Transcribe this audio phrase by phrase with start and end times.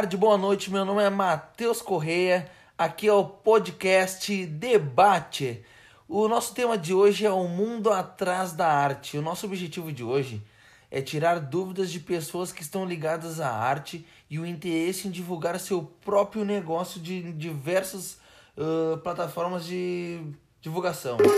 [0.00, 0.70] Tarde, boa noite.
[0.70, 2.50] Meu nome é Matheus Correia.
[2.78, 5.62] Aqui é o podcast Debate.
[6.08, 9.18] O nosso tema de hoje é o mundo atrás da arte.
[9.18, 10.42] O nosso objetivo de hoje
[10.90, 15.60] é tirar dúvidas de pessoas que estão ligadas à arte e o interesse em divulgar
[15.60, 18.16] seu próprio negócio de diversas
[18.56, 20.22] uh, plataformas de
[20.62, 21.18] divulgação.
[21.18, 21.30] Bom,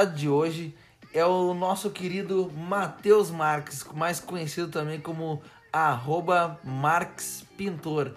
[0.00, 0.74] convidado de hoje
[1.12, 8.14] é o nosso querido Matheus Marques, mais conhecido também como arroba Marques Pintor.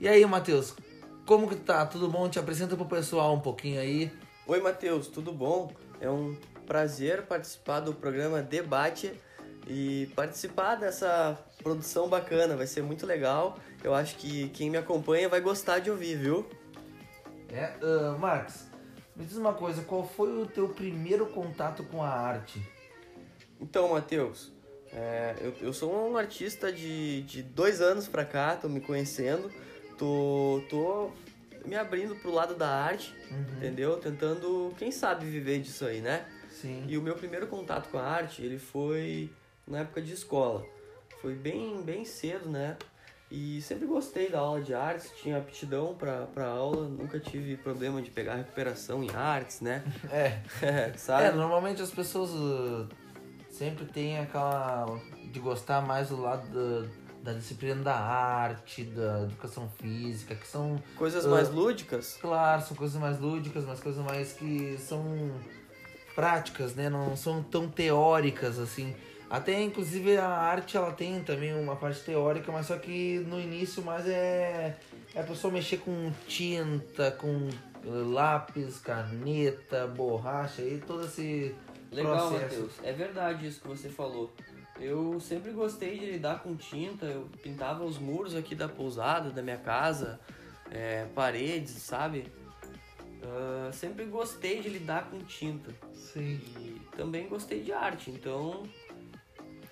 [0.00, 0.74] E aí, Matheus,
[1.26, 1.86] como que tá?
[1.86, 2.28] Tudo bom?
[2.28, 4.10] Te apresenta pro pessoal um pouquinho aí.
[4.46, 5.72] Oi, Matheus, tudo bom?
[6.00, 9.12] É um prazer participar do programa Debate
[9.68, 13.58] e participar dessa produção bacana, vai ser muito legal.
[13.84, 16.48] Eu acho que quem me acompanha vai gostar de ouvir, viu?
[17.52, 18.70] É, uh, Marques,
[19.20, 22.60] me diz uma coisa, qual foi o teu primeiro contato com a arte?
[23.60, 24.50] Então, Matheus,
[24.92, 29.50] é, eu, eu sou um artista de, de dois anos pra cá, tô me conhecendo,
[29.98, 31.10] tô, tô
[31.66, 33.56] me abrindo pro lado da arte, Uhum.
[33.58, 33.96] entendeu?
[33.98, 36.26] Tentando, quem sabe, viver disso aí, né?
[36.50, 36.84] Sim.
[36.88, 39.30] E o meu primeiro contato com a arte, ele foi
[39.68, 40.64] na época de escola.
[41.20, 42.76] Foi bem, bem cedo, né?
[43.30, 48.02] E sempre gostei da aula de artes, tinha aptidão pra, pra aula, nunca tive problema
[48.02, 49.84] de pegar recuperação em artes, né?
[50.10, 50.40] É.
[50.62, 51.36] É, Sabe?
[51.36, 52.88] normalmente as pessoas uh,
[53.50, 54.86] sempre têm aquela
[55.32, 56.88] de gostar mais do lado da,
[57.32, 61.28] da disciplina da arte, da educação física, que são, Coisas Ah.
[61.28, 62.18] mais lúdicas.
[62.20, 65.04] claro, são coisas mais lúdicas, mas coisas mais que são
[66.16, 66.88] práticas, né?
[66.90, 68.92] Não são tão teóricas assim.
[69.30, 73.80] Até inclusive a arte ela tem também uma parte teórica, mas só que no início
[73.80, 74.76] mais é,
[75.14, 77.48] é a pessoa mexer com tinta, com
[77.84, 81.54] uh, lápis, caneta, borracha e todo esse
[81.92, 82.42] Legal, processo.
[82.42, 82.72] Matheus.
[82.82, 84.32] É verdade isso que você falou.
[84.80, 89.42] Eu sempre gostei de lidar com tinta, eu pintava os muros aqui da pousada, da
[89.42, 90.18] minha casa,
[90.72, 92.26] é, paredes, sabe?
[93.22, 95.72] Ah, sempre gostei de lidar com tinta.
[95.92, 96.40] Sim.
[96.58, 98.64] E também gostei de arte, então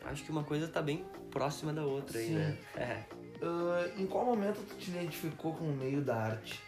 [0.05, 2.35] acho que uma coisa tá bem próxima da outra aí, Sim.
[2.35, 2.59] né?
[2.77, 3.05] É.
[3.45, 6.61] Uh, em qual momento tu te identificou com o meio da arte?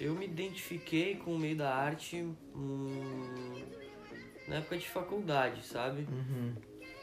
[0.00, 2.16] Eu me identifiquei com o meio da arte
[2.54, 3.54] hum,
[4.46, 6.06] na época de faculdade, sabe?
[6.10, 6.54] Uhum.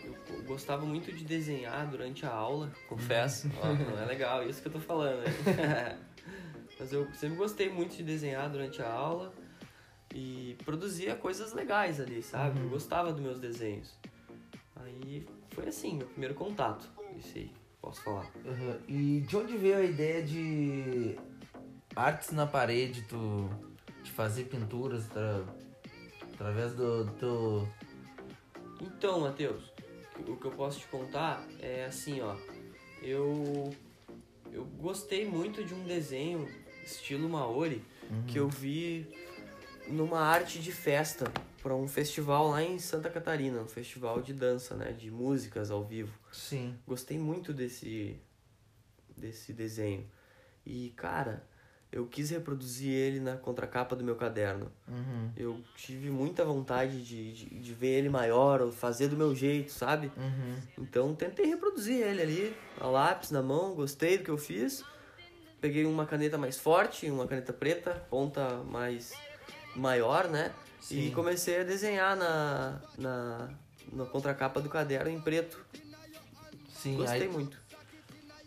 [0.04, 3.50] Eu gostava muito de desenhar durante a aula, confesso.
[3.62, 5.98] Ó, não é legal isso que eu tô falando, né?
[6.80, 9.34] Mas eu sempre gostei muito de desenhar durante a aula
[10.14, 12.60] e produzia coisas legais ali, sabe?
[12.60, 12.70] Eu Uhum.
[12.72, 13.94] gostava dos meus desenhos.
[14.76, 16.90] Aí foi assim, meu primeiro contato.
[17.18, 17.52] Isso aí,
[17.82, 18.30] posso falar.
[18.46, 18.78] Uhum.
[18.88, 21.18] E de onde veio a ideia de
[21.96, 23.50] artes na parede, tu
[24.04, 25.46] de fazer pinturas atra-
[26.34, 27.68] através do teu.
[28.82, 29.72] Então, Matheus,
[30.28, 32.36] o que eu posso te contar é assim, ó.
[33.02, 33.72] Eu
[34.52, 36.48] eu gostei muito de um desenho
[36.84, 37.82] estilo Maori
[38.28, 39.08] que eu vi
[39.92, 41.32] numa arte de festa
[41.62, 45.84] para um festival lá em Santa Catarina, um festival de dança, né, de músicas ao
[45.84, 46.18] vivo.
[46.32, 46.76] Sim.
[46.88, 48.20] Gostei muito desse
[49.16, 50.10] desse desenho.
[50.66, 51.46] E cara,
[51.92, 54.72] eu quis reproduzir ele na contracapa do meu caderno.
[54.88, 55.32] Uhum.
[55.36, 59.72] Eu tive muita vontade de, de, de ver ele maior, ou fazer do meu jeito,
[59.72, 60.12] sabe?
[60.18, 60.56] Uhum.
[60.80, 64.84] Então tentei reproduzir ele ali, a lápis na mão, gostei do que eu fiz.
[65.60, 69.14] Peguei uma caneta mais forte, uma caneta preta, ponta mais
[69.76, 70.52] maior, né?
[70.80, 71.08] Sim.
[71.08, 73.50] E comecei a desenhar na, na,
[73.94, 75.64] na contracapa do caderno em preto.
[76.74, 76.98] Sim.
[76.98, 77.58] Gostei Aí, muito.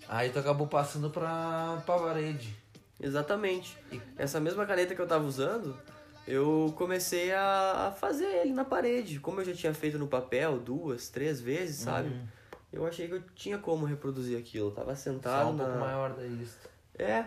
[0.08, 2.56] aí tu acabou passando pra, pra parede.
[3.00, 3.76] Exatamente.
[3.92, 5.76] E- Essa mesma caneta que eu tava usando,
[6.26, 9.20] eu comecei a, a fazer ele na parede.
[9.20, 12.08] Como eu já tinha feito no papel duas, três vezes, sabe?
[12.08, 12.26] Uhum.
[12.72, 14.68] Eu achei que eu tinha como reproduzir aquilo.
[14.68, 15.78] Eu tava Só sentado um pouco na...
[15.78, 16.68] maior da lista.
[16.98, 17.26] É.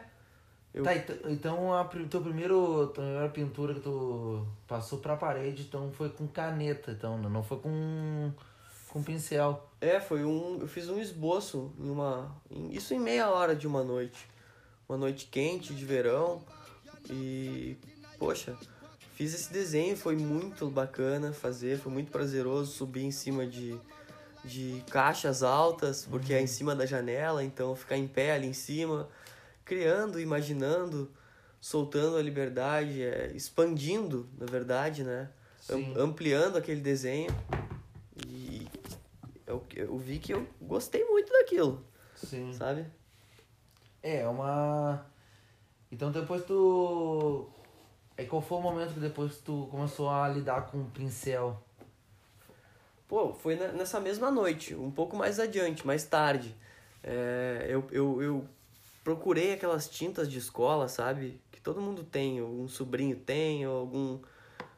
[0.78, 0.84] Eu...
[0.84, 5.92] Tá, ent- então a teu primeiro, tua primeira pintura que tu passou pra parede, então
[5.92, 8.32] foi com caneta, então não foi com,
[8.90, 9.68] com pincel.
[9.82, 10.60] É, foi um...
[10.62, 12.36] Eu fiz um esboço em uma...
[12.70, 14.30] Isso em meia hora de uma noite.
[14.88, 16.42] Uma noite quente, de verão.
[17.10, 17.76] E...
[18.20, 18.56] Poxa,
[19.16, 19.98] fiz esse desenho.
[19.98, 21.80] Foi muito bacana fazer.
[21.80, 23.76] Foi muito prazeroso subir em cima de...
[24.46, 28.54] De caixas altas, porque é em cima da janela, então ficar em pé ali em
[28.54, 29.10] cima,
[29.68, 31.12] criando, imaginando
[31.60, 35.30] soltando a liberdade, é, expandindo, na verdade, né?
[35.60, 35.94] Sim.
[35.98, 37.30] Am- ampliando aquele desenho.
[38.25, 38.68] E
[39.46, 41.84] eu, eu vi que eu gostei muito daquilo,
[42.16, 42.54] Sim.
[42.54, 42.86] sabe?
[44.02, 45.06] É, uma.
[45.92, 47.50] Então depois tu.
[48.16, 51.62] É qual foi o momento que depois tu começou a lidar com o pincel?
[53.08, 56.56] Pô, foi nessa mesma noite, um pouco mais adiante, mais tarde.
[57.04, 58.48] É, eu, eu, eu
[59.07, 61.39] procurei aquelas tintas de escola, sabe?
[61.50, 64.19] Que todo mundo tem, algum sobrinho tem, ou algum.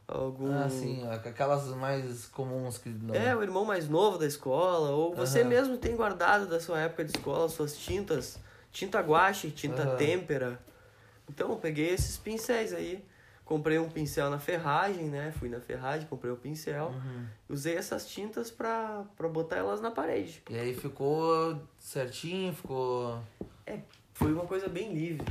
[0.07, 0.53] algum...
[0.53, 2.89] Ah, sim, aquelas mais comuns que.
[2.89, 3.15] Não...
[3.15, 5.49] É, o irmão mais novo da escola, ou você Aham.
[5.49, 8.37] mesmo tem guardado da sua época de escola suas tintas,
[8.71, 9.97] tinta guache, tinta Aham.
[9.97, 10.59] têmpera.
[11.27, 13.03] Então eu peguei esses pincéis aí,
[13.43, 15.33] comprei um pincel na ferragem, né?
[15.39, 17.25] Fui na ferragem, comprei o pincel, Uhum.
[17.49, 20.43] usei essas tintas pra, pra botar elas na parede.
[20.51, 23.19] E aí ficou certinho, ficou.
[24.19, 25.25] Foi uma coisa bem livre.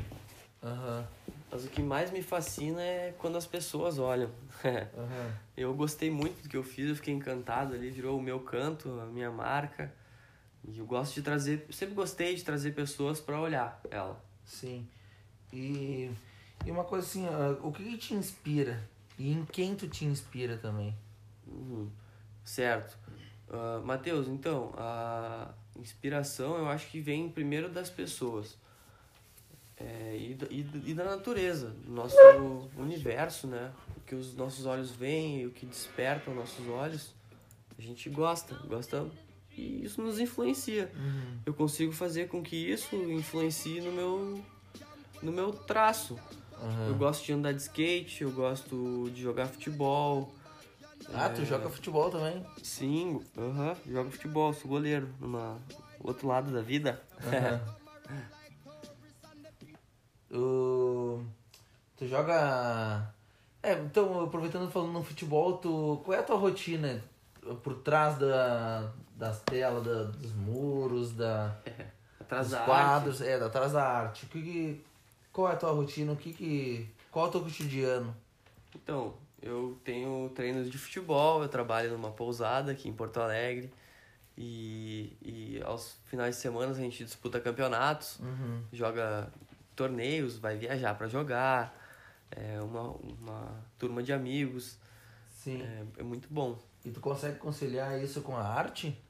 [0.63, 1.07] Aham.
[1.51, 4.31] Mas o que mais me fascina é quando as pessoas olham.
[4.65, 5.33] Aham.
[5.55, 8.99] eu gostei muito do que eu fiz, eu fiquei encantado ali, virou o meu canto,
[8.99, 9.93] a minha marca.
[10.67, 14.25] E eu gosto de trazer, sempre gostei de trazer pessoas pra olhar ela.
[14.43, 14.89] Sim.
[15.53, 16.11] E,
[16.65, 18.83] e uma coisa assim, ah, o que, que te inspira?
[19.19, 20.97] E em quem tu te inspira também?
[21.47, 21.91] Uhum.
[22.43, 22.97] Certo.
[23.51, 28.57] Uh, Matheus, então, a inspiração eu acho que vem primeiro das pessoas.
[29.81, 32.17] É, e, da- e, e da natureza, do nosso
[32.77, 33.73] universo, né?
[33.97, 37.15] O que os nossos olhos veem, o que desperta os nossos olhos,
[37.79, 39.07] a gente gosta, gosta
[39.57, 40.91] e isso nos influencia.
[40.97, 41.39] Uhum.
[41.47, 44.45] Eu consigo fazer com que isso influencie no meu,
[45.23, 46.19] no meu traço.
[46.61, 46.89] Aham.
[46.89, 50.35] Eu gosto de andar de skate, eu gosto de jogar futebol,
[51.15, 52.45] Ah, tu joga futebol também?
[52.63, 55.57] Sim, aham, jogo futebol, sou goleiro, numa
[56.01, 57.01] outro lado da vida.
[57.25, 57.61] Aham.
[60.31, 61.23] O-
[61.97, 63.13] Tu joga.
[63.63, 66.01] É, então, aproveitando falando no futebol, tu...
[66.05, 67.03] qual é a tua rotina
[67.63, 68.93] por trás da...
[69.17, 70.05] das telas, da...
[70.05, 71.57] dos muros, da...
[72.21, 74.27] Atrás dos da quadros, é, atrás da arte?
[74.27, 74.85] O que que...
[75.33, 76.13] Qual é a tua rotina?
[76.13, 76.89] O que que...
[77.11, 78.09] Qual é o teu cotidiano?
[78.09, 78.19] arte.
[78.77, 83.73] Então, eu tenho treinos de futebol, eu trabalho numa pousada aqui em Porto Alegre.
[84.37, 88.63] E, e aos finais de semana a gente disputa campeonatos, Uhum.
[88.73, 89.33] joga
[89.79, 91.73] torneios, vai viajar para jogar.
[92.31, 94.77] É uma, uma turma de amigos.
[95.31, 95.63] Sim.
[95.63, 96.59] É, é muito bom.
[96.85, 99.01] E tu consegue conciliar isso com a arte?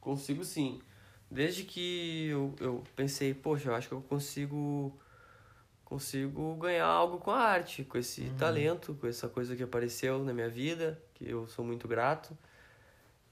[0.00, 0.80] Consigo sim.
[1.30, 4.98] Desde que eu, eu pensei, poxa, eu acho que eu consigo
[5.84, 10.32] consigo ganhar algo com a arte, com esse talento, com essa coisa que apareceu na
[10.32, 12.36] minha vida, que eu sou muito grato.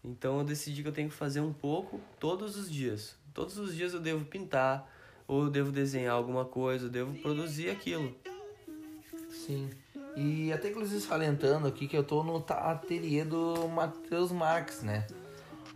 [0.05, 3.17] Então eu decidi que eu tenho que fazer um pouco todos os dias.
[3.33, 4.87] Todos os dias eu devo pintar,
[5.31, 8.13] ou eu devo desenhar alguma coisa, eu devo produzir aquilo.
[9.31, 9.71] Sim.
[10.17, 15.07] E até inclusive salientando aqui que eu tô no ateliê do Matheus Marques, né?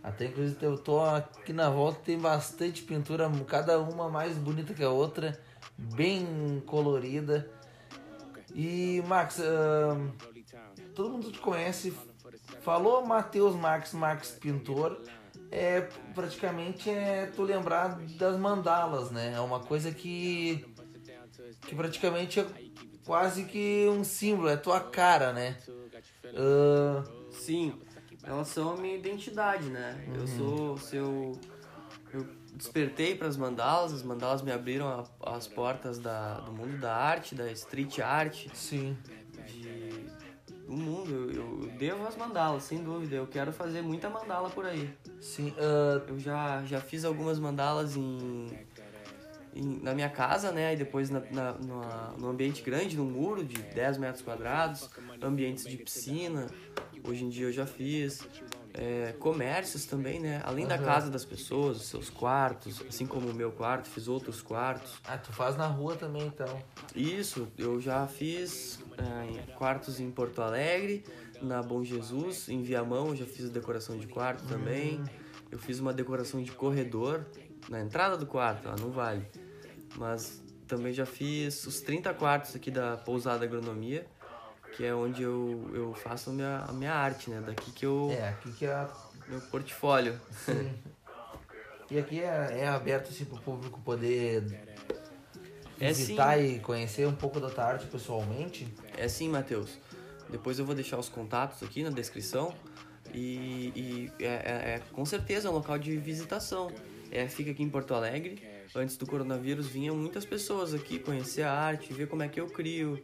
[0.03, 4.83] Até inclusive eu tô aqui na volta, tem bastante pintura, cada uma mais bonita que
[4.83, 5.39] a outra,
[5.77, 7.49] bem colorida.
[8.53, 10.09] E Max, ahn,
[10.93, 11.93] todo mundo te conhece,
[12.61, 14.99] falou Matheus Marques, Marques pintor,
[15.51, 15.81] é
[16.13, 19.33] praticamente é tu lembrar das mandalas, né?
[19.35, 20.65] É uma coisa que
[21.67, 22.45] que praticamente é
[23.05, 25.57] quase que um símbolo, é tua cara, né?
[26.35, 27.79] Ah, Sim,
[28.23, 30.03] elas são a minha identidade, né?
[30.15, 31.39] Eu sou, se eu,
[32.13, 36.77] eu despertei para as mandalas, as mandalas me abriram a- as portas da, do mundo
[36.77, 38.97] da arte, da street art, sim.
[39.47, 39.84] de,
[40.65, 41.11] do mundo.
[41.11, 43.15] Eu, eu devo as mandalas, sem dúvida.
[43.15, 44.89] Eu quero fazer muita mandala por aí.
[45.21, 48.47] Sim, ah, Eu já, já fiz algumas mandalas em,
[49.55, 50.73] em- na minha casa, né?
[50.73, 51.53] E depois na, na,
[52.17, 54.89] num ambiente grande, num muro de 10 metros quadrados,
[55.27, 56.47] ambientes de piscina.
[57.07, 58.27] Hoje em dia eu já fiz.
[58.77, 60.41] É, comércios também, né?
[60.43, 60.83] Além da Aham.
[60.83, 64.99] casa das pessoas, os seus quartos, assim como o meu quarto, fiz outros quartos.
[65.05, 66.61] ah, tu faz na rua também, então.
[66.93, 71.05] Isso, eu já fiz é, em quartos em Porto Alegre,
[71.41, 75.01] na Bom Jesus, em Viamão, já fiz decoração de quarto também.
[75.49, 77.25] Eu fiz uma decoração de corredor
[77.69, 79.25] na entrada do quarto, lá não vale.
[79.95, 84.05] Mas também já fiz os 30 quartos aqui da Pousada Agronomia,
[84.75, 87.41] que é onde eu, eu faço a minha, a minha arte, né?
[87.45, 88.09] Daqui que eu.
[88.11, 88.89] É, aqui que é a
[89.27, 90.19] meu portfólio.
[90.45, 90.71] Sim.
[91.91, 94.43] E aqui é, é aberto assim pro público poder
[95.79, 98.67] É visitar e conhecer um pouco da tua arte pessoalmente.
[98.97, 99.77] É sim, Matheus.
[100.27, 102.55] Depois eu vou deixar os contatos aqui na descrição.
[103.13, 106.71] E, e é, é- é- com certeza é um local de visitação.
[107.11, 108.41] É, fica aqui em Porto Alegre,
[108.75, 112.47] antes do coronavírus, vinham muitas pessoas aqui conhecer a arte, ver como é que eu
[112.47, 112.99] crio,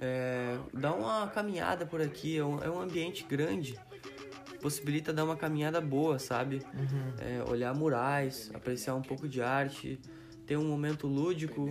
[0.00, 2.38] é, dar uma caminhada por aqui.
[2.38, 3.78] É um, é um ambiente grande,
[4.60, 6.62] possibilita dar uma caminhada boa, sabe?
[7.18, 10.00] É, olhar murais, apreciar um pouco de arte,
[10.46, 11.68] ter um momento lúdico,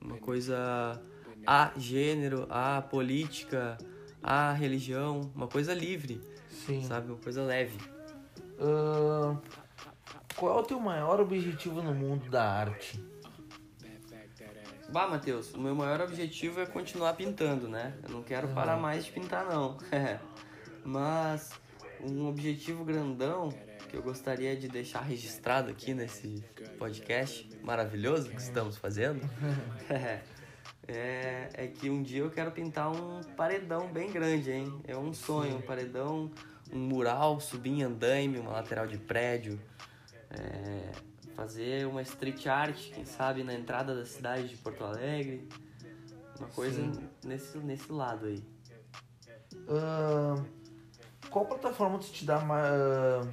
[0.00, 1.00] uma coisa
[1.46, 3.76] a gênero, a política,
[4.22, 6.82] a religião, uma coisa livre, Sim.
[6.82, 7.08] sabe?
[7.08, 7.78] Uma coisa leve.
[8.58, 9.38] Ahn,
[10.36, 13.11] qual é o teu maior objetivo no mundo da arte?
[14.92, 17.94] Bah, Matheus, o meu maior objetivo é continuar pintando, né?
[18.02, 19.78] Eu não quero parar mais de pintar, não.
[20.84, 21.50] Mas
[21.98, 23.48] um objetivo grandão
[23.88, 26.44] que eu gostaria de deixar registrado aqui nesse
[26.78, 29.26] podcast maravilhoso que estamos fazendo
[30.86, 34.78] é, é que um dia eu quero pintar um paredão bem grande, hein?
[34.86, 36.30] É um sonho, um paredão,
[36.70, 39.58] um mural, subir em andaime, uma lateral de prédio.
[40.28, 45.48] É, fazer uma street art, quem sabe, na entrada da cidade de Porto Alegre.
[46.38, 46.82] Uma coisa
[47.24, 48.42] nesse, nesse lado aí.
[49.68, 50.44] Ahn,
[51.30, 53.26] qual plataforma tu te dá ah,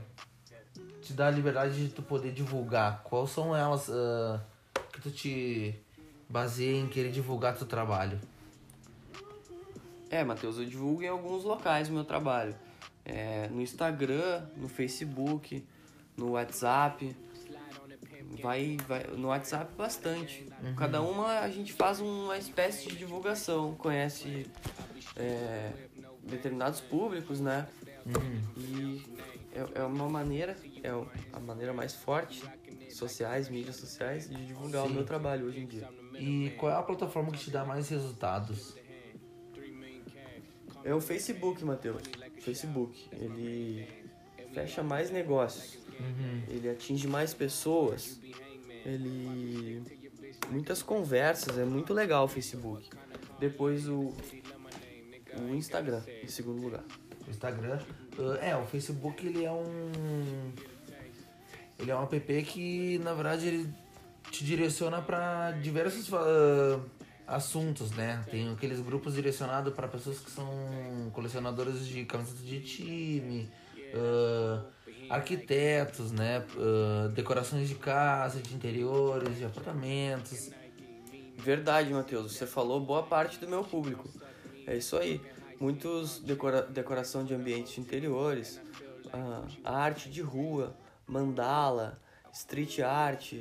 [1.01, 3.03] te dá a liberdade de tu poder divulgar?
[3.03, 4.41] Quais são elas ah,
[4.91, 5.75] que tu te
[6.29, 8.19] baseia em querer divulgar teu trabalho?
[10.09, 12.55] É, Matheus, eu divulgo em alguns locais o meu trabalho.
[13.05, 15.63] É, no Instagram, no Facebook,
[16.17, 17.15] no WhatsApp.
[18.41, 20.47] Vai, vai, no WhatsApp bastante.
[20.77, 24.45] Cada uma a gente faz uma espécie de divulgação, conhece
[25.15, 25.71] é,
[26.23, 27.67] determinados públicos, né?
[28.57, 29.03] E
[29.53, 30.89] é, é uma maneira, é
[31.33, 32.43] a maneira mais forte,
[32.89, 34.93] sociais, mídias sociais, de divulgar o Sim.
[34.93, 35.87] meu trabalho hoje em dia.
[36.17, 38.75] E qual é a plataforma que te dá mais resultados?
[40.83, 42.01] É o Facebook, Matheus.
[42.41, 43.09] Facebook.
[43.11, 43.87] Ele
[44.53, 45.77] fecha mais negócios.
[46.47, 48.19] Ele atinge mais pessoas.
[48.85, 49.83] Ele.
[50.49, 51.57] Muitas conversas.
[51.57, 52.89] É muito legal o Facebook.
[53.39, 54.13] Depois o.
[55.37, 56.83] O Instagram, em segundo lugar.
[57.27, 57.79] O Instagram.
[58.17, 60.51] ah, é, o Facebook ele é um.
[61.77, 63.73] Ele é um app que na verdade ele
[64.31, 66.79] te direciona para diversos ah,
[67.27, 68.21] assuntos, né?
[68.29, 70.49] Tem aqueles grupos direcionados para pessoas que são
[71.13, 73.49] colecionadores de camisetas de time,
[73.93, 74.65] ah,
[75.09, 76.43] arquitetos, né?
[76.57, 80.51] Ah, decorações de casa, de interiores, de apartamentos.
[81.37, 82.33] Verdade, Matheus.
[82.33, 84.09] Você falou boa parte do meu público.
[84.67, 85.21] É isso aí.
[85.59, 88.61] Muitos decora decoração de ambientes interiores,
[89.11, 90.75] ah, arte de rua,
[91.05, 91.99] mandala,
[92.31, 93.33] street art,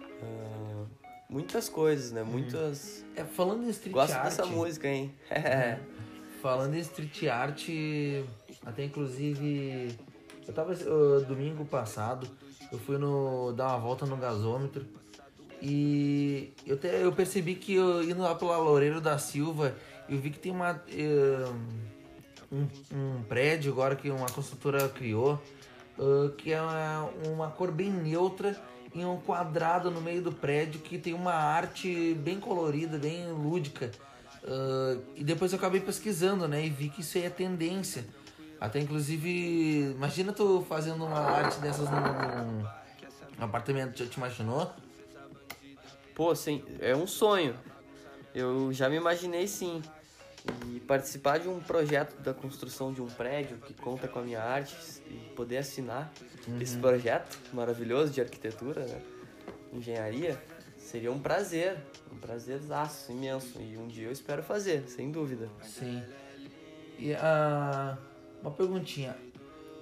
[0.00, 0.86] ah,
[1.28, 2.22] muitas coisas, né?
[2.22, 3.04] Muitas.
[3.14, 5.14] É, falando em street Gosto art, dessa música, hein?
[6.40, 7.68] Falando em street art,
[8.64, 9.94] até inclusive,
[10.50, 12.26] eu tava uh, domingo passado,
[12.72, 14.84] eu fui no dar uma volta no gasômetro
[15.62, 19.76] e eu, te, eu percebi que eu, indo lá pela Loureiro da Silva,
[20.08, 21.54] eu vi que tem uma uh,
[22.50, 25.40] um, um prédio agora que uma construtora criou,
[25.96, 28.60] uh, que é uma, uma cor bem neutra
[28.92, 33.92] em um quadrado no meio do prédio que tem uma arte bem colorida, bem lúdica.
[34.42, 36.66] Uh, e depois eu acabei pesquisando, né?
[36.66, 38.04] E vi que isso aí é tendência.
[38.60, 42.60] Até inclusive, imagina tu fazendo uma arte dessas num,
[43.38, 44.70] num apartamento, já te imaginou?
[46.14, 47.56] Pô, sim, é um sonho.
[48.34, 49.80] Eu já me imaginei sim.
[50.68, 54.42] E participar de um projeto da construção de um prédio que conta com a minha
[54.42, 54.76] arte
[55.06, 56.12] e poder assinar
[56.60, 59.00] esse projeto maravilhoso de arquitetura, né?
[59.72, 60.42] engenharia,
[60.76, 61.78] seria um prazer,
[62.12, 63.58] um prazerzaço imenso.
[63.60, 65.48] E um dia eu espero fazer, sem dúvida.
[65.62, 66.02] Sim.
[66.98, 67.98] E a
[68.42, 69.16] uma perguntinha.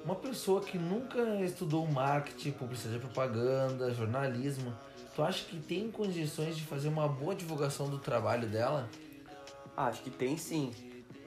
[0.04, 4.74] Uma pessoa que nunca estudou marketing, publicidade propaganda, jornalismo,
[5.14, 8.88] tu acha que tem condições de fazer uma boa divulgação do trabalho dela?
[9.76, 10.72] Ah, acho que tem sim.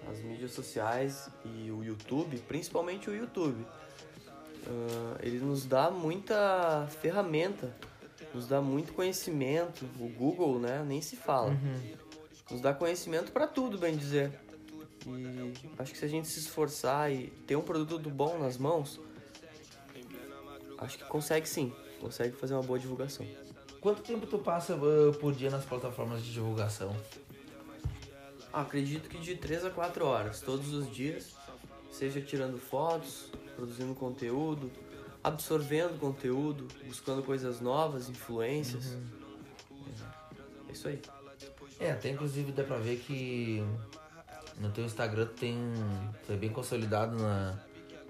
[0.09, 3.65] As mídias sociais e o YouTube, principalmente o YouTube.
[4.67, 7.75] Ah, ele nos dá muita ferramenta,
[8.33, 9.85] nos dá muito conhecimento.
[10.00, 11.55] O Google, né, nem se fala.
[12.50, 14.31] Nos dá conhecimento para tudo, bem dizer.
[15.05, 19.00] E acho que se a gente se esforçar e ter um produto bom nas mãos,
[20.77, 21.74] acho que consegue sim.
[22.00, 23.25] Consegue fazer uma boa divulgação.
[23.79, 26.96] Quanto tempo tu passa uh, por dia nas plataformas de divulgação?
[28.53, 31.36] Ah, acredito que de 3 a 4 horas, todos os dias,
[31.91, 34.70] seja tirando fotos, produzindo conteúdo,
[35.24, 38.98] absorvendo conteúdo, buscando coisas novas, influências.
[40.67, 41.01] É isso aí.
[41.79, 43.63] É, até inclusive dá pra ver que
[44.62, 45.58] no teu Instagram tu tem.
[46.25, 47.60] Tu é bem consolidado na,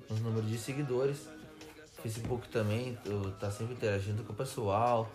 [0.09, 1.27] nos números de seguidores.
[2.01, 5.09] Facebook também, tu tá sempre interagindo com o pessoal.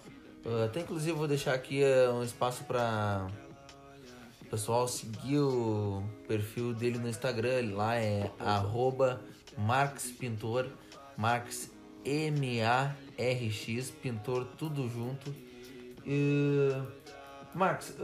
[0.45, 3.26] Uh, até inclusive vou deixar aqui uh, um espaço para
[4.40, 7.75] o pessoal seguir o perfil dele no Instagram.
[7.75, 9.21] Lá é arroba
[9.59, 10.69] Marx Pintor,
[11.16, 11.71] Marx
[12.05, 15.31] M-A-R-X, Pintor, tudo junto.
[16.07, 16.87] Uh,
[17.52, 17.97] Marx,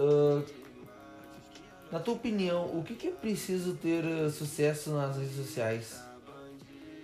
[1.93, 6.01] na tua opinião, o que, que é preciso ter sucesso nas redes sociais?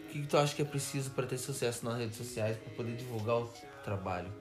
[0.07, 2.73] O que, que tu acha que é preciso para ter sucesso nas redes sociais, para
[2.73, 3.51] poder divulgar o
[3.85, 4.33] trabalho?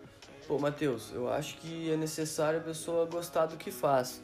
[0.48, 4.22] Pô, Matheus, eu acho que é necessário a pessoa gostar do que faz.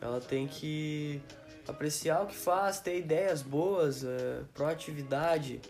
[0.00, 1.20] Ela tem que
[1.68, 5.60] apreciar o que faz, ter ideias boas, é, proatividade,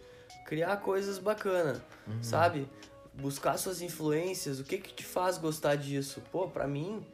[0.44, 2.22] criar coisas bacanas, uhum.
[2.22, 2.68] sabe?
[3.12, 6.22] Buscar suas influências, o que que te faz gostar disso?
[6.30, 7.04] Pô, pra mim,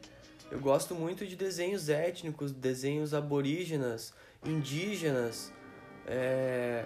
[0.53, 4.13] eu gosto muito de desenhos étnicos, desenhos aborígenas,
[4.45, 5.51] indígenas,
[6.05, 6.85] é,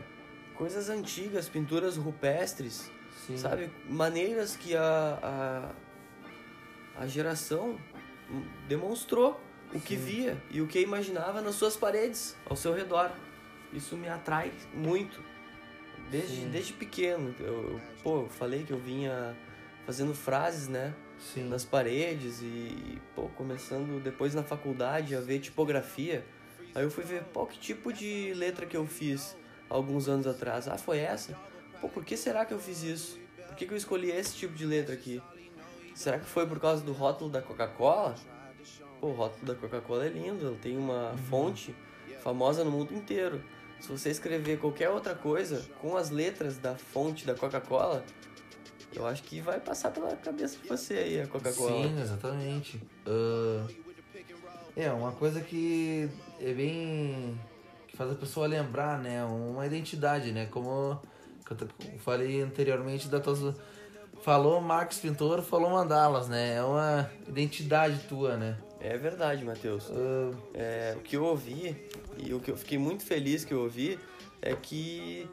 [0.55, 2.89] coisas antigas, pinturas rupestres,
[3.25, 3.38] Sim.
[3.38, 3.69] sabe?
[3.89, 5.88] Maneiras que a, a
[6.97, 7.77] a geração
[8.67, 9.39] demonstrou
[9.74, 10.03] o que Sim.
[10.03, 13.12] via e o que imaginava nas suas paredes, ao seu redor.
[13.71, 15.21] Isso me atrai muito.
[16.09, 17.36] Desde, desde pequeno.
[17.39, 19.38] Eu, eu, pô, eu falei que eu vinha
[19.86, 20.93] fazendo frases, né?
[21.19, 21.47] Sim.
[21.50, 26.25] Nas paredes e, pô, começando depois na faculdade a ver tipografia.
[26.75, 29.36] Aí eu fui ver, pô, que tipo de letra que eu fiz
[29.69, 30.67] alguns anos atrás.
[30.67, 31.38] Ah, foi essa?
[31.81, 33.19] Pô, por que será que eu fiz isso?
[33.47, 35.21] Por que, que eu escolhi esse tipo de letra aqui?
[35.95, 38.15] Será que foi por causa do rótulo da Coca-Cola?
[39.00, 41.17] Pô, o rótulo da Coca-Cola é lindo, tem uma uhum.
[41.17, 41.75] fonte
[42.21, 43.41] famosa no mundo inteiro.
[43.79, 48.03] Se você escrever qualquer outra coisa com as letras da fonte da Coca-Cola,
[48.94, 51.84] eu acho que vai passar pela cabeça de você aí a Coca-Cola.
[51.84, 52.77] Sim, exatamente.
[53.06, 53.67] Uh,
[54.75, 57.39] é, uma coisa que é bem.
[57.88, 59.24] que faz a pessoa lembrar, né?
[59.25, 60.48] Uma identidade, né?
[60.48, 61.00] Como
[61.50, 63.56] eu falei anteriormente da tua
[64.21, 66.56] Falou Max Pintor, falou Mandalas, né?
[66.56, 68.58] É uma identidade tua, né?
[68.80, 69.89] É verdade, Matheus.
[69.89, 70.36] Uh...
[70.54, 71.76] É, o que eu ouvi,
[72.17, 74.00] e o que eu fiquei muito feliz que eu ouvi,
[74.41, 75.30] é que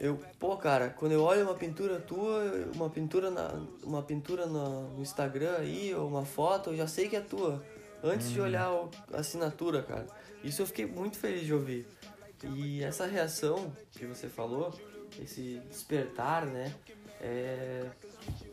[0.00, 2.42] eu, pô, cara, quando eu olho uma pintura tua,
[2.74, 7.16] uma pintura na, uma pintura no Instagram aí, ou uma foto, eu já sei que
[7.16, 7.64] é tua.
[8.02, 8.46] Antes de uhum.
[8.46, 8.70] olhar
[9.12, 10.06] a assinatura, cara.
[10.44, 11.86] Isso eu fiquei muito feliz de ouvir.
[12.54, 14.72] E essa reação que você falou,
[15.20, 16.74] esse despertar, né?
[17.20, 17.88] É,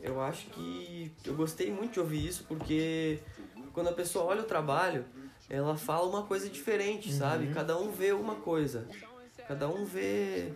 [0.02, 3.20] eu acho que eu gostei muito de ouvir isso porque
[3.74, 5.04] quando a pessoa olha o trabalho,
[5.50, 7.18] ela fala uma coisa diferente, uhum.
[7.18, 7.52] sabe?
[7.52, 8.88] Cada um vê uma coisa.
[9.46, 10.52] Cada um vê,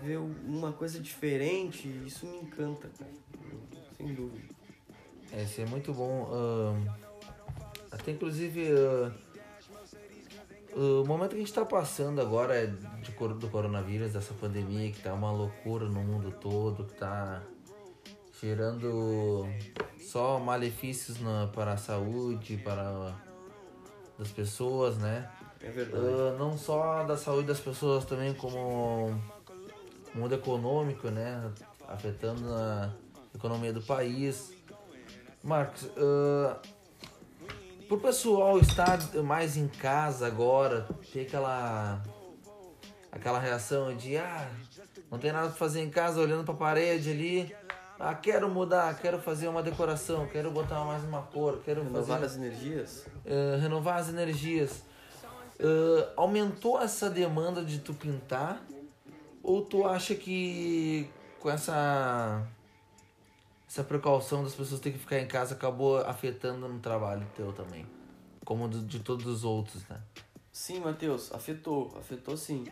[0.00, 1.88] vê uma coisa diferente.
[2.06, 3.10] Isso me encanta, cara.
[3.96, 4.54] Sem dúvida.
[5.32, 6.28] É, isso é muito bom.
[6.30, 6.90] Uh,
[7.90, 8.72] até inclusive.
[8.72, 9.12] Uh,
[10.76, 15.00] o momento que a gente está passando agora é de, do coronavírus, dessa pandemia que
[15.00, 17.42] tá uma loucura no mundo todo, que tá
[18.40, 19.48] gerando
[19.98, 23.16] só malefícios na, para a saúde, para
[24.18, 25.28] das pessoas, né?
[25.60, 26.04] É verdade.
[26.04, 29.20] Uh, não só da saúde das pessoas, também como
[30.18, 31.50] mundo econômico, né?
[31.86, 32.92] Afetando a
[33.34, 34.52] economia do país.
[35.42, 36.56] Marcos, uh,
[37.86, 42.02] pro pessoal estar mais em casa agora, ter aquela
[43.10, 44.50] aquela reação de ah,
[45.10, 47.54] não tem nada para fazer em casa, olhando para a parede ali,
[47.98, 52.26] ah, quero mudar, quero fazer uma decoração, quero botar mais uma cor, quero renovar fazer,
[52.26, 53.06] as energias.
[53.24, 54.82] Uh, renovar as energias.
[55.58, 58.62] Uh, aumentou essa demanda de tu pintar?
[59.48, 61.08] Ou tu acha que
[61.40, 62.46] com essa
[63.66, 67.86] essa precaução das pessoas terem que ficar em casa acabou afetando no trabalho teu também?
[68.44, 69.98] Como de, de todos os outros, né?
[70.52, 72.66] Sim, Matheus, afetou, afetou sim.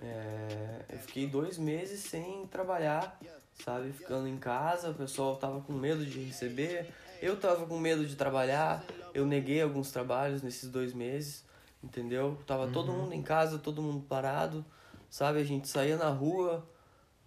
[0.00, 3.18] É, eu fiquei dois meses sem trabalhar
[3.62, 3.92] sabe?
[3.92, 8.16] Ficando em casa, o pessoal tava com medo de receber, eu tava com medo de
[8.16, 11.44] trabalhar, eu neguei alguns trabalhos nesses dois meses,
[11.82, 12.38] entendeu?
[12.46, 12.72] Tava uhum.
[12.72, 14.64] todo mundo em casa, todo mundo parado,
[15.14, 15.38] sabe?
[15.38, 16.68] A gente saía na rua,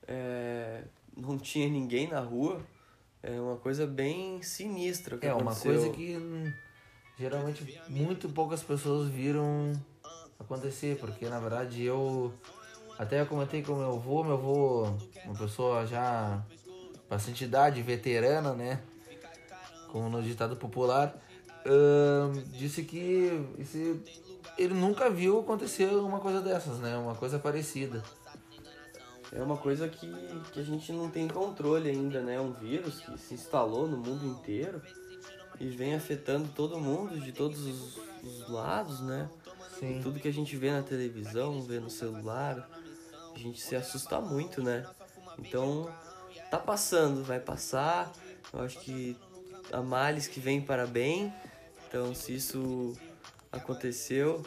[0.06, 0.84] é...
[1.16, 2.60] não tinha ninguém na rua,
[3.24, 5.18] é uma coisa bem sinistra.
[5.22, 5.72] é, aconteceu.
[5.72, 6.52] uma coisa que hum,
[7.18, 9.72] geralmente muito poucas pessoas viram
[10.38, 12.34] acontecer, porque na verdade eu
[13.00, 14.84] até eu comentei com meu avô, meu avô,
[15.24, 16.46] uma pessoa já
[17.10, 18.82] bastante idade, veterana, né?
[19.94, 21.18] Como no ditado popular,
[21.66, 24.04] uh, disse que esse,
[24.58, 26.98] ele nunca viu acontecer uma coisa dessas, né?
[26.98, 28.04] Uma coisa parecida.
[29.32, 30.10] É uma coisa que,
[30.52, 32.40] que a gente não tem controle ainda, né?
[32.40, 34.82] Um vírus que se instalou no mundo inteiro
[35.60, 39.30] e vem afetando todo mundo de todos os, os lados, né?
[39.80, 40.00] Sim.
[40.02, 42.70] Tudo que a gente vê na televisão, vê no celular,
[43.36, 44.86] a gente se assusta muito, né?
[45.38, 45.90] Então,
[46.50, 48.12] tá passando, vai passar.
[48.52, 49.16] Eu acho que
[49.72, 51.32] há males que vem para bem.
[51.88, 52.94] Então, se isso
[53.52, 54.44] aconteceu,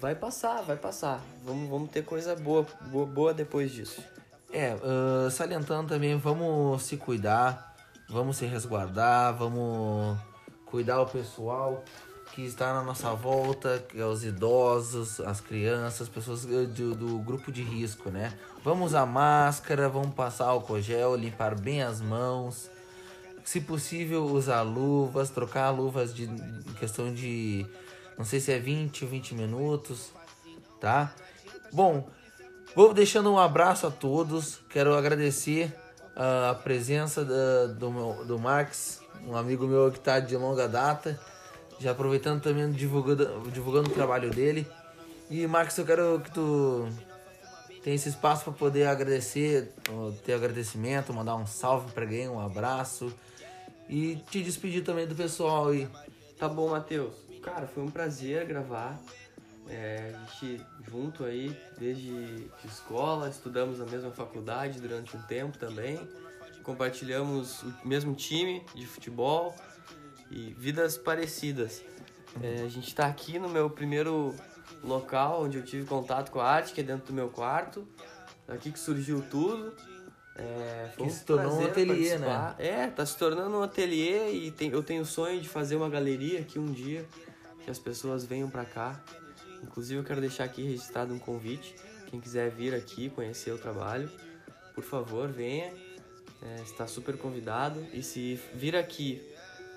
[0.00, 1.20] vai passar, vai passar.
[1.44, 4.02] Vamos, vamos ter coisa boa, boa, boa depois disso.
[4.52, 7.76] É, uh, salientando também, vamos se cuidar,
[8.08, 10.18] vamos se resguardar, vamos
[10.66, 11.84] cuidar o pessoal
[12.32, 17.50] que está na nossa volta, que é os idosos, as crianças, pessoas do, do grupo
[17.50, 18.32] de risco, né?
[18.62, 22.70] Vamos usar máscara, vamos passar álcool gel, limpar bem as mãos.
[23.44, 26.28] Se possível, usar luvas, trocar luvas de
[26.78, 27.66] questão de
[28.20, 30.12] não sei se é 20 ou 20 minutos,
[30.78, 31.14] tá?
[31.72, 32.08] Bom,
[32.76, 34.60] vou deixando um abraço a todos.
[34.68, 35.74] Quero agradecer
[36.14, 41.18] a presença da, do, meu, do Max, um amigo meu que está de longa data
[41.80, 44.66] já aproveitando também divulgando, divulgando o trabalho dele.
[45.30, 46.86] E Marcos, eu quero que tu
[47.82, 49.72] tenha esse espaço para poder agradecer,
[50.26, 53.10] ter agradecimento, mandar um salve para alguém, um abraço
[53.88, 55.88] e te despedir também do pessoal aí.
[56.38, 57.29] Tá bom, Matheus.
[57.42, 59.00] Cara, foi um prazer gravar.
[59.68, 65.56] É, a gente junto aí, desde de escola, estudamos na mesma faculdade durante um tempo
[65.56, 65.98] também.
[66.62, 69.54] Compartilhamos o mesmo time de futebol
[70.30, 71.82] e vidas parecidas.
[72.42, 74.34] É, a gente está aqui no meu primeiro
[74.82, 77.86] local onde eu tive contato com a arte, que é dentro do meu quarto.
[78.46, 79.74] Aqui que surgiu tudo.
[80.36, 82.54] É, que se tornou um ateliê, né?
[82.58, 85.88] É, tá se tornando um ateliê e tem, eu tenho o sonho de fazer uma
[85.88, 87.04] galeria aqui um dia,
[87.70, 89.00] que as pessoas venham para cá.
[89.62, 91.76] Inclusive eu quero deixar aqui registrado um convite.
[92.08, 94.10] Quem quiser vir aqui conhecer o trabalho,
[94.74, 95.72] por favor, venha.
[96.42, 97.86] É, está super convidado.
[97.92, 99.22] E se vir aqui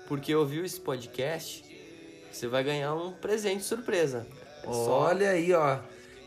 [0.08, 1.64] porque ouviu esse podcast,
[2.32, 4.26] você vai ganhar um presente surpresa.
[4.64, 5.78] É Olha aí, ó.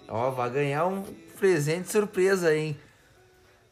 [0.08, 1.04] Ó, vai ganhar um
[1.38, 2.80] presente surpresa, hein?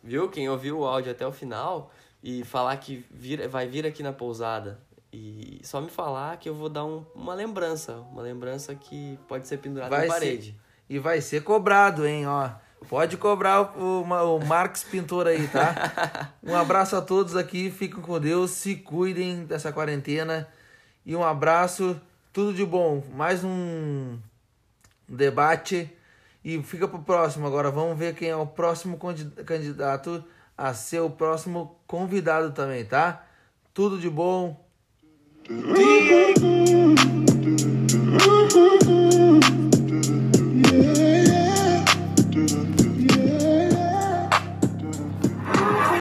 [0.03, 0.29] Viu?
[0.29, 4.11] Quem ouviu o áudio até o final e falar que vir, vai vir aqui na
[4.11, 4.83] pousada
[5.15, 9.47] e só me falar que eu vou dar um, uma lembrança, uma lembrança que pode
[9.47, 10.47] ser pendurada vai na parede.
[10.47, 10.55] Ser,
[10.89, 12.49] e vai ser cobrado, hein, ó.
[12.89, 16.33] Pode cobrar o, o, o Marcos Pintor aí, tá?
[16.43, 20.47] Um abraço a todos aqui, fiquem com Deus, se cuidem dessa quarentena.
[21.05, 21.99] E um abraço,
[22.31, 23.03] tudo de bom.
[23.13, 24.19] Mais um
[25.07, 25.89] debate.
[26.43, 27.71] E fica pro próximo agora.
[27.71, 28.99] Vamos ver quem é o próximo
[29.45, 30.23] candidato
[30.55, 33.25] a ser o próximo convidado também, tá?
[33.73, 34.64] Tudo de bom.
[35.47, 35.53] D-